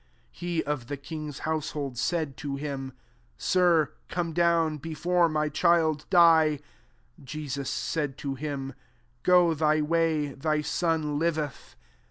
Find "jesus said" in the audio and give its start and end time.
7.25-8.17